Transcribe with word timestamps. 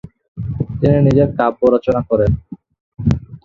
তিনি 0.79 0.97
নিজের 1.07 1.29
কাব্য 1.37 1.61
রচনা 1.75 2.01
করেন। 2.09 2.31